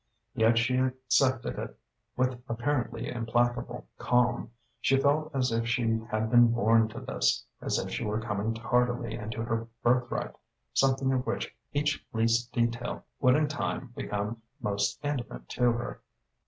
Yet 0.33 0.57
she 0.57 0.77
accepted 0.77 1.59
it 1.59 1.77
with 2.17 2.41
apparently 2.49 3.07
implacable 3.07 3.85
calm. 3.99 4.49
She 4.79 4.97
felt 4.97 5.29
as 5.35 5.51
if 5.51 5.67
she 5.67 5.83
had 6.09 6.31
been 6.31 6.51
born 6.51 6.87
to 6.87 7.01
this, 7.01 7.45
as 7.61 7.77
if 7.77 7.91
she 7.91 8.03
were 8.03 8.19
coming 8.19 8.55
tardily 8.55 9.13
into 9.13 9.43
her 9.43 9.67
birthright 9.83 10.31
something 10.73 11.13
of 11.13 11.27
which 11.27 11.55
each 11.71 12.03
least 12.13 12.51
detail 12.51 13.05
would 13.19 13.35
in 13.35 13.47
time 13.47 13.93
become 13.95 14.41
most 14.59 14.99
intimate 15.03 15.47
to 15.49 15.71
her. 15.71 16.01